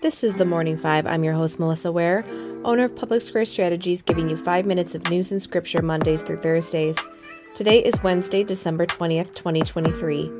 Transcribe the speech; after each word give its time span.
This 0.00 0.22
is 0.22 0.36
the 0.36 0.44
Morning 0.44 0.76
Five. 0.76 1.08
I'm 1.08 1.24
your 1.24 1.34
host, 1.34 1.58
Melissa 1.58 1.90
Wear, 1.90 2.24
owner 2.64 2.84
of 2.84 2.94
Public 2.94 3.20
Square 3.20 3.46
Strategies, 3.46 4.00
giving 4.00 4.30
you 4.30 4.36
five 4.36 4.64
minutes 4.64 4.94
of 4.94 5.10
news 5.10 5.32
and 5.32 5.42
scripture 5.42 5.82
Mondays 5.82 6.22
through 6.22 6.40
Thursdays. 6.40 6.96
Today 7.56 7.82
is 7.82 8.00
Wednesday, 8.04 8.44
December 8.44 8.86
20th, 8.86 9.34
2023. 9.34 10.30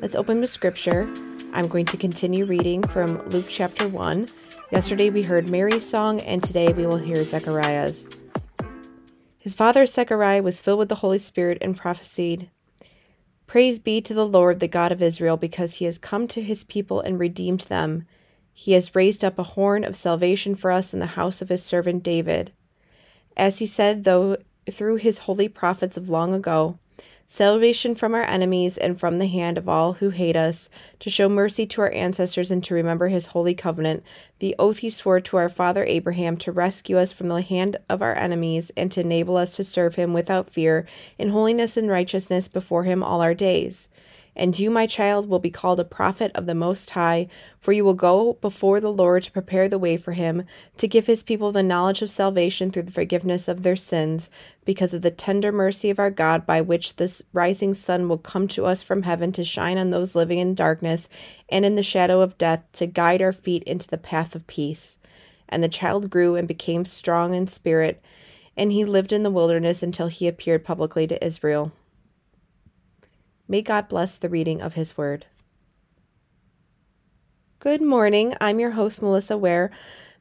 Let's 0.00 0.14
open 0.14 0.40
with 0.40 0.48
scripture. 0.48 1.06
I'm 1.52 1.68
going 1.68 1.84
to 1.86 1.98
continue 1.98 2.46
reading 2.46 2.82
from 2.88 3.18
Luke 3.28 3.44
chapter 3.50 3.86
1. 3.86 4.28
Yesterday 4.70 5.10
we 5.10 5.22
heard 5.22 5.46
Mary's 5.46 5.86
song, 5.86 6.20
and 6.20 6.42
today 6.42 6.72
we 6.72 6.86
will 6.86 6.96
hear 6.96 7.22
Zechariah's. 7.22 8.08
His 9.36 9.54
father 9.54 9.84
Zechariah 9.84 10.42
was 10.42 10.58
filled 10.58 10.78
with 10.78 10.88
the 10.88 10.94
Holy 10.96 11.18
Spirit 11.18 11.58
and 11.60 11.76
prophesied 11.76 12.48
Praise 13.46 13.78
be 13.78 14.00
to 14.00 14.14
the 14.14 14.26
Lord, 14.26 14.60
the 14.60 14.68
God 14.68 14.90
of 14.90 15.02
Israel, 15.02 15.36
because 15.36 15.74
he 15.74 15.84
has 15.84 15.98
come 15.98 16.26
to 16.28 16.40
his 16.40 16.64
people 16.64 17.02
and 17.02 17.20
redeemed 17.20 17.60
them 17.62 18.06
he 18.52 18.72
has 18.72 18.94
raised 18.94 19.24
up 19.24 19.38
a 19.38 19.42
horn 19.42 19.84
of 19.84 19.96
salvation 19.96 20.54
for 20.54 20.70
us 20.70 20.92
in 20.92 21.00
the 21.00 21.06
house 21.06 21.40
of 21.40 21.48
his 21.48 21.62
servant 21.62 22.02
David. 22.02 22.52
As 23.36 23.58
he 23.58 23.66
said, 23.66 24.04
though 24.04 24.36
through 24.70 24.96
his 24.96 25.18
holy 25.18 25.48
prophets 25.48 25.96
of 25.96 26.10
long 26.10 26.34
ago, 26.34 26.78
salvation 27.26 27.94
from 27.94 28.14
our 28.14 28.22
enemies 28.24 28.76
and 28.76 29.00
from 29.00 29.18
the 29.18 29.26
hand 29.26 29.56
of 29.56 29.68
all 29.68 29.94
who 29.94 30.10
hate 30.10 30.36
us, 30.36 30.68
to 30.98 31.08
show 31.08 31.28
mercy 31.28 31.64
to 31.66 31.80
our 31.80 31.90
ancestors 31.92 32.50
and 32.50 32.62
to 32.62 32.74
remember 32.74 33.08
his 33.08 33.26
holy 33.26 33.54
covenant, 33.54 34.04
the 34.38 34.54
oath 34.58 34.78
he 34.78 34.90
swore 34.90 35.20
to 35.20 35.38
our 35.38 35.48
father 35.48 35.84
Abraham 35.84 36.36
to 36.36 36.52
rescue 36.52 36.98
us 36.98 37.12
from 37.12 37.28
the 37.28 37.40
hand 37.40 37.78
of 37.88 38.02
our 38.02 38.14
enemies 38.16 38.70
and 38.76 38.92
to 38.92 39.00
enable 39.00 39.36
us 39.36 39.56
to 39.56 39.64
serve 39.64 39.94
him 39.94 40.12
without 40.12 40.50
fear 40.50 40.86
in 41.18 41.30
holiness 41.30 41.76
and 41.76 41.88
righteousness 41.88 42.48
before 42.48 42.84
him 42.84 43.02
all 43.02 43.22
our 43.22 43.34
days. 43.34 43.88
And 44.34 44.58
you, 44.58 44.70
my 44.70 44.86
child, 44.86 45.28
will 45.28 45.38
be 45.38 45.50
called 45.50 45.78
a 45.78 45.84
prophet 45.84 46.32
of 46.34 46.46
the 46.46 46.54
Most 46.54 46.90
High, 46.90 47.28
for 47.60 47.72
you 47.72 47.84
will 47.84 47.92
go 47.92 48.38
before 48.40 48.80
the 48.80 48.92
Lord 48.92 49.24
to 49.24 49.32
prepare 49.32 49.68
the 49.68 49.78
way 49.78 49.98
for 49.98 50.12
him, 50.12 50.44
to 50.78 50.88
give 50.88 51.06
his 51.06 51.22
people 51.22 51.52
the 51.52 51.62
knowledge 51.62 52.00
of 52.00 52.08
salvation 52.08 52.70
through 52.70 52.84
the 52.84 52.92
forgiveness 52.92 53.46
of 53.46 53.62
their 53.62 53.76
sins, 53.76 54.30
because 54.64 54.94
of 54.94 55.02
the 55.02 55.10
tender 55.10 55.52
mercy 55.52 55.90
of 55.90 55.98
our 55.98 56.10
God, 56.10 56.46
by 56.46 56.62
which 56.62 56.96
this 56.96 57.22
rising 57.34 57.74
sun 57.74 58.08
will 58.08 58.16
come 58.16 58.48
to 58.48 58.64
us 58.64 58.82
from 58.82 59.02
heaven 59.02 59.32
to 59.32 59.44
shine 59.44 59.76
on 59.76 59.90
those 59.90 60.16
living 60.16 60.38
in 60.38 60.54
darkness 60.54 61.10
and 61.50 61.66
in 61.66 61.74
the 61.74 61.82
shadow 61.82 62.22
of 62.22 62.38
death, 62.38 62.64
to 62.72 62.86
guide 62.86 63.20
our 63.20 63.32
feet 63.32 63.62
into 63.64 63.86
the 63.86 63.98
path 63.98 64.34
of 64.34 64.46
peace. 64.46 64.96
And 65.46 65.62
the 65.62 65.68
child 65.68 66.08
grew 66.08 66.36
and 66.36 66.48
became 66.48 66.86
strong 66.86 67.34
in 67.34 67.48
spirit, 67.48 68.02
and 68.56 68.72
he 68.72 68.86
lived 68.86 69.12
in 69.12 69.24
the 69.24 69.30
wilderness 69.30 69.82
until 69.82 70.06
he 70.06 70.26
appeared 70.26 70.64
publicly 70.64 71.06
to 71.06 71.22
Israel. 71.22 71.72
May 73.48 73.60
God 73.60 73.88
bless 73.88 74.18
the 74.18 74.28
reading 74.28 74.62
of 74.62 74.74
His 74.74 74.96
Word. 74.96 75.26
Good 77.58 77.82
morning. 77.82 78.34
I'm 78.40 78.60
your 78.60 78.70
host, 78.70 79.02
Melissa 79.02 79.36
Wear, 79.36 79.70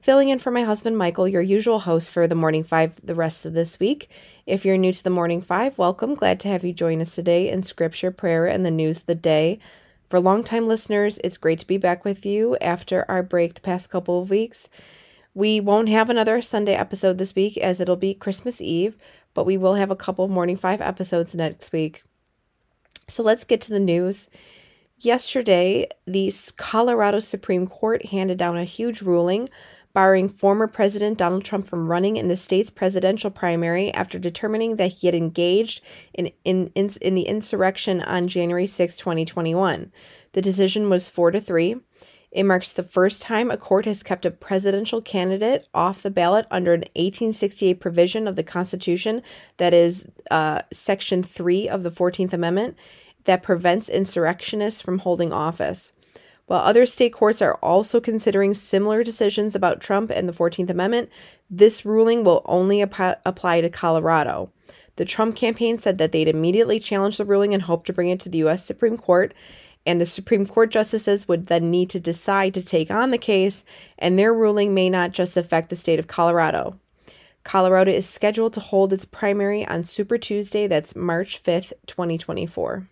filling 0.00 0.30
in 0.30 0.38
for 0.38 0.50
my 0.50 0.62
husband, 0.62 0.96
Michael, 0.96 1.28
your 1.28 1.42
usual 1.42 1.80
host 1.80 2.10
for 2.10 2.26
the 2.26 2.34
Morning 2.34 2.64
Five 2.64 2.98
the 3.04 3.14
rest 3.14 3.44
of 3.44 3.52
this 3.52 3.78
week. 3.78 4.08
If 4.46 4.64
you're 4.64 4.78
new 4.78 4.92
to 4.92 5.04
the 5.04 5.10
Morning 5.10 5.42
Five, 5.42 5.76
welcome. 5.76 6.14
Glad 6.14 6.40
to 6.40 6.48
have 6.48 6.64
you 6.64 6.72
join 6.72 7.00
us 7.00 7.14
today 7.14 7.50
in 7.50 7.62
Scripture, 7.62 8.10
Prayer, 8.10 8.46
and 8.46 8.64
the 8.64 8.70
News 8.70 9.00
of 9.00 9.06
the 9.06 9.14
Day. 9.14 9.58
For 10.08 10.18
longtime 10.18 10.66
listeners, 10.66 11.20
it's 11.22 11.38
great 11.38 11.58
to 11.60 11.66
be 11.66 11.78
back 11.78 12.04
with 12.04 12.24
you 12.24 12.56
after 12.60 13.04
our 13.08 13.22
break 13.22 13.54
the 13.54 13.60
past 13.60 13.90
couple 13.90 14.22
of 14.22 14.30
weeks. 14.30 14.70
We 15.34 15.60
won't 15.60 15.90
have 15.90 16.10
another 16.10 16.40
Sunday 16.40 16.74
episode 16.74 17.18
this 17.18 17.34
week 17.34 17.58
as 17.58 17.80
it'll 17.80 17.96
be 17.96 18.14
Christmas 18.14 18.60
Eve, 18.60 18.96
but 19.34 19.46
we 19.46 19.56
will 19.56 19.74
have 19.74 19.90
a 19.90 19.96
couple 19.96 20.26
Morning 20.26 20.56
Five 20.56 20.80
episodes 20.80 21.36
next 21.36 21.70
week. 21.72 22.02
So 23.10 23.22
let's 23.22 23.44
get 23.44 23.60
to 23.62 23.70
the 23.70 23.80
news. 23.80 24.30
Yesterday, 24.98 25.88
the 26.06 26.32
Colorado 26.56 27.18
Supreme 27.18 27.66
Court 27.66 28.06
handed 28.06 28.38
down 28.38 28.56
a 28.56 28.64
huge 28.64 29.02
ruling 29.02 29.48
barring 29.92 30.28
former 30.28 30.68
President 30.68 31.18
Donald 31.18 31.44
Trump 31.44 31.66
from 31.66 31.90
running 31.90 32.16
in 32.16 32.28
the 32.28 32.36
state's 32.36 32.70
presidential 32.70 33.30
primary 33.30 33.92
after 33.92 34.18
determining 34.18 34.76
that 34.76 34.92
he 34.92 35.06
had 35.08 35.16
engaged 35.16 35.82
in, 36.14 36.30
in, 36.44 36.70
in, 36.74 36.90
in 37.00 37.14
the 37.14 37.22
insurrection 37.22 38.00
on 38.02 38.28
January 38.28 38.66
6, 38.66 38.96
2021. 38.96 39.90
The 40.32 40.42
decision 40.42 40.88
was 40.88 41.08
4 41.08 41.32
to 41.32 41.40
3. 41.40 41.76
It 42.32 42.44
marks 42.44 42.72
the 42.72 42.84
first 42.84 43.22
time 43.22 43.50
a 43.50 43.56
court 43.56 43.86
has 43.86 44.04
kept 44.04 44.24
a 44.24 44.30
presidential 44.30 45.02
candidate 45.02 45.68
off 45.74 46.02
the 46.02 46.12
ballot 46.12 46.46
under 46.50 46.72
an 46.72 46.80
1868 46.94 47.80
provision 47.80 48.28
of 48.28 48.36
the 48.36 48.44
Constitution, 48.44 49.22
that 49.56 49.74
is, 49.74 50.06
uh, 50.30 50.62
Section 50.72 51.24
3 51.24 51.68
of 51.68 51.82
the 51.82 51.90
14th 51.90 52.32
Amendment, 52.32 52.76
that 53.24 53.42
prevents 53.42 53.88
insurrectionists 53.88 54.80
from 54.80 55.00
holding 55.00 55.32
office. 55.32 55.92
While 56.46 56.60
other 56.60 56.86
state 56.86 57.12
courts 57.12 57.42
are 57.42 57.56
also 57.56 58.00
considering 58.00 58.54
similar 58.54 59.04
decisions 59.04 59.54
about 59.54 59.80
Trump 59.80 60.10
and 60.10 60.28
the 60.28 60.32
14th 60.32 60.70
Amendment, 60.70 61.08
this 61.48 61.84
ruling 61.84 62.22
will 62.24 62.42
only 62.44 62.82
ap- 62.82 63.20
apply 63.24 63.60
to 63.60 63.70
Colorado. 63.70 64.50
The 64.96 65.04
Trump 65.04 65.36
campaign 65.36 65.78
said 65.78 65.98
that 65.98 66.12
they'd 66.12 66.28
immediately 66.28 66.78
challenge 66.78 67.18
the 67.18 67.24
ruling 67.24 67.54
and 67.54 67.62
hope 67.62 67.84
to 67.86 67.92
bring 67.92 68.08
it 68.08 68.20
to 68.20 68.28
the 68.28 68.38
U.S. 68.38 68.64
Supreme 68.64 68.96
Court 68.96 69.32
and 69.86 70.00
the 70.00 70.06
Supreme 70.06 70.46
Court 70.46 70.70
justices 70.70 71.26
would 71.26 71.46
then 71.46 71.70
need 71.70 71.90
to 71.90 72.00
decide 72.00 72.54
to 72.54 72.64
take 72.64 72.90
on 72.90 73.10
the 73.10 73.18
case, 73.18 73.64
and 73.98 74.18
their 74.18 74.34
ruling 74.34 74.74
may 74.74 74.90
not 74.90 75.12
just 75.12 75.36
affect 75.36 75.70
the 75.70 75.76
state 75.76 75.98
of 75.98 76.06
Colorado. 76.06 76.78
Colorado 77.42 77.90
is 77.90 78.08
scheduled 78.08 78.52
to 78.52 78.60
hold 78.60 78.92
its 78.92 79.04
primary 79.04 79.66
on 79.66 79.82
Super 79.82 80.18
Tuesday, 80.18 80.66
that's 80.66 80.94
March 80.94 81.42
5th, 81.42 81.72
2024. 81.86 82.86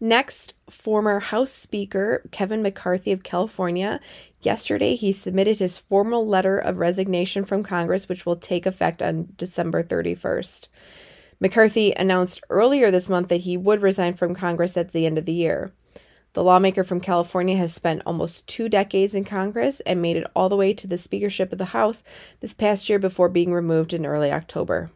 Next, 0.00 0.54
former 0.68 1.20
House 1.20 1.52
Speaker 1.52 2.22
Kevin 2.32 2.60
McCarthy 2.60 3.12
of 3.12 3.22
California. 3.22 4.00
Yesterday, 4.40 4.96
he 4.96 5.12
submitted 5.12 5.60
his 5.60 5.78
formal 5.78 6.26
letter 6.26 6.58
of 6.58 6.78
resignation 6.78 7.44
from 7.44 7.62
Congress, 7.62 8.08
which 8.08 8.26
will 8.26 8.34
take 8.34 8.66
effect 8.66 9.00
on 9.00 9.28
December 9.36 9.84
31st. 9.84 10.66
McCarthy 11.42 11.92
announced 11.96 12.40
earlier 12.50 12.92
this 12.92 13.08
month 13.08 13.26
that 13.26 13.38
he 13.38 13.56
would 13.56 13.82
resign 13.82 14.14
from 14.14 14.32
Congress 14.32 14.76
at 14.76 14.92
the 14.92 15.06
end 15.06 15.18
of 15.18 15.24
the 15.24 15.32
year. 15.32 15.72
The 16.34 16.44
lawmaker 16.44 16.84
from 16.84 17.00
California 17.00 17.56
has 17.56 17.74
spent 17.74 18.02
almost 18.06 18.46
two 18.46 18.68
decades 18.68 19.12
in 19.12 19.24
Congress 19.24 19.80
and 19.80 20.00
made 20.00 20.16
it 20.16 20.30
all 20.36 20.48
the 20.48 20.54
way 20.54 20.72
to 20.72 20.86
the 20.86 20.96
speakership 20.96 21.50
of 21.50 21.58
the 21.58 21.64
House 21.64 22.04
this 22.38 22.54
past 22.54 22.88
year 22.88 23.00
before 23.00 23.28
being 23.28 23.52
removed 23.52 23.92
in 23.92 24.06
early 24.06 24.30
October. 24.30 24.90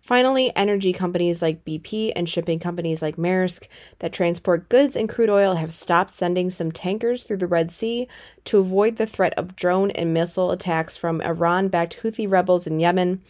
Finally, 0.00 0.50
energy 0.56 0.92
companies 0.92 1.40
like 1.40 1.64
BP 1.64 2.10
and 2.16 2.28
shipping 2.28 2.58
companies 2.58 3.02
like 3.02 3.14
Maersk 3.14 3.68
that 4.00 4.12
transport 4.12 4.68
goods 4.68 4.96
and 4.96 5.08
crude 5.08 5.30
oil 5.30 5.54
have 5.54 5.72
stopped 5.72 6.10
sending 6.10 6.50
some 6.50 6.72
tankers 6.72 7.22
through 7.22 7.36
the 7.36 7.46
Red 7.46 7.70
Sea 7.70 8.08
to 8.46 8.58
avoid 8.58 8.96
the 8.96 9.06
threat 9.06 9.32
of 9.34 9.54
drone 9.54 9.92
and 9.92 10.12
missile 10.12 10.50
attacks 10.50 10.96
from 10.96 11.20
Iran 11.20 11.68
backed 11.68 12.02
Houthi 12.02 12.28
rebels 12.28 12.66
in 12.66 12.80
Yemen. 12.80 13.22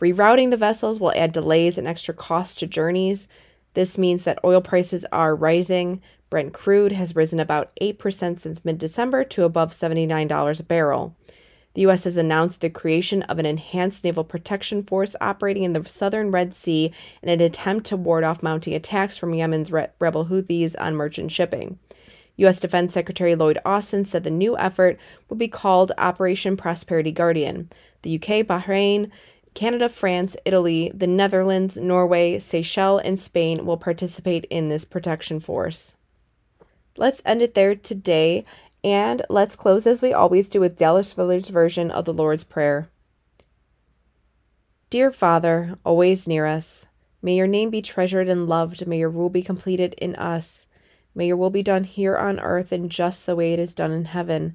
Rerouting 0.00 0.50
the 0.50 0.56
vessels 0.56 1.00
will 1.00 1.12
add 1.16 1.32
delays 1.32 1.78
and 1.78 1.86
extra 1.86 2.12
costs 2.12 2.56
to 2.56 2.66
journeys. 2.66 3.28
This 3.74 3.96
means 3.96 4.24
that 4.24 4.38
oil 4.44 4.60
prices 4.60 5.06
are 5.10 5.34
rising. 5.34 6.02
Brent 6.28 6.52
crude 6.52 6.92
has 6.92 7.16
risen 7.16 7.40
about 7.40 7.74
8% 7.80 8.38
since 8.38 8.64
mid 8.64 8.78
December 8.78 9.24
to 9.24 9.44
above 9.44 9.72
$79 9.72 10.60
a 10.60 10.62
barrel. 10.64 11.16
The 11.74 11.82
U.S. 11.82 12.04
has 12.04 12.16
announced 12.16 12.62
the 12.62 12.70
creation 12.70 13.22
of 13.24 13.38
an 13.38 13.44
enhanced 13.44 14.02
naval 14.02 14.24
protection 14.24 14.82
force 14.82 15.14
operating 15.20 15.62
in 15.62 15.74
the 15.74 15.86
southern 15.86 16.30
Red 16.30 16.54
Sea 16.54 16.90
in 17.22 17.28
an 17.28 17.42
attempt 17.42 17.84
to 17.86 17.98
ward 17.98 18.24
off 18.24 18.42
mounting 18.42 18.72
attacks 18.72 19.18
from 19.18 19.34
Yemen's 19.34 19.70
re- 19.70 19.88
rebel 19.98 20.26
Houthis 20.26 20.74
on 20.78 20.96
merchant 20.96 21.32
shipping. 21.32 21.78
U.S. 22.36 22.60
Defense 22.60 22.94
Secretary 22.94 23.34
Lloyd 23.34 23.58
Austin 23.64 24.06
said 24.06 24.24
the 24.24 24.30
new 24.30 24.56
effort 24.56 24.98
would 25.28 25.38
be 25.38 25.48
called 25.48 25.92
Operation 25.98 26.56
Prosperity 26.56 27.12
Guardian. 27.12 27.68
The 28.00 28.14
UK, 28.16 28.46
Bahrain, 28.46 29.10
Canada, 29.56 29.88
France, 29.88 30.36
Italy, 30.44 30.92
the 30.94 31.06
Netherlands, 31.06 31.78
Norway, 31.78 32.38
Seychelles, 32.38 33.00
and 33.04 33.18
Spain 33.18 33.64
will 33.64 33.78
participate 33.78 34.44
in 34.50 34.68
this 34.68 34.84
protection 34.84 35.40
force. 35.40 35.96
Let's 36.98 37.22
end 37.24 37.40
it 37.40 37.54
there 37.54 37.74
today, 37.74 38.44
and 38.84 39.22
let's 39.30 39.56
close 39.56 39.86
as 39.86 40.02
we 40.02 40.12
always 40.12 40.50
do 40.50 40.60
with 40.60 40.76
Dallas 40.76 41.16
Willard's 41.16 41.48
version 41.48 41.90
of 41.90 42.04
the 42.04 42.12
Lord's 42.12 42.44
Prayer. 42.44 42.90
Dear 44.90 45.10
Father, 45.10 45.78
always 45.84 46.28
near 46.28 46.44
us, 46.44 46.84
may 47.22 47.34
your 47.34 47.46
name 47.46 47.70
be 47.70 47.80
treasured 47.80 48.28
and 48.28 48.46
loved, 48.46 48.86
may 48.86 48.98
your 48.98 49.10
rule 49.10 49.30
be 49.30 49.42
completed 49.42 49.94
in 49.94 50.14
us. 50.16 50.66
May 51.14 51.28
your 51.28 51.36
will 51.38 51.48
be 51.48 51.62
done 51.62 51.84
here 51.84 52.18
on 52.18 52.38
earth 52.40 52.74
in 52.74 52.90
just 52.90 53.24
the 53.24 53.34
way 53.34 53.54
it 53.54 53.58
is 53.58 53.74
done 53.74 53.90
in 53.90 54.04
heaven. 54.04 54.54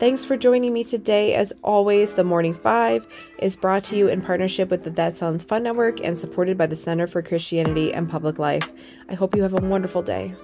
Thanks 0.00 0.24
for 0.24 0.36
joining 0.36 0.72
me 0.72 0.82
today. 0.82 1.34
As 1.34 1.52
always, 1.62 2.16
The 2.16 2.24
Morning 2.24 2.52
Five 2.52 3.06
is 3.38 3.54
brought 3.54 3.84
to 3.84 3.96
you 3.96 4.08
in 4.08 4.22
partnership 4.22 4.68
with 4.68 4.82
the 4.82 4.90
That 4.90 5.16
Sounds 5.16 5.44
Fun 5.44 5.62
Network 5.62 6.00
and 6.04 6.18
supported 6.18 6.58
by 6.58 6.66
the 6.66 6.74
Center 6.74 7.06
for 7.06 7.22
Christianity 7.22 7.94
and 7.94 8.10
Public 8.10 8.40
Life. 8.40 8.72
I 9.08 9.14
hope 9.14 9.36
you 9.36 9.42
have 9.42 9.52
a 9.52 9.64
wonderful 9.64 10.02
day. 10.02 10.34